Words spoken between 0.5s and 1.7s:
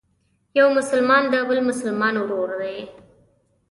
یو مسلمان د بل